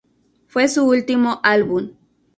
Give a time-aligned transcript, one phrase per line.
[0.47, 1.91] Fue su último álbum.